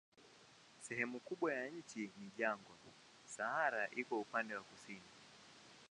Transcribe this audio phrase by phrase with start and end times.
[0.87, 2.75] Sehemu kubwa ya nchi ni jangwa,
[3.27, 5.01] Sahara iko upande wa kusini.